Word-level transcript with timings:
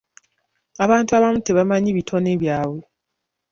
Abantu 0.83 1.11
abamu 1.17 1.39
tebamanyi 1.45 1.89
bitone 1.97 2.29
byabwe. 2.41 2.83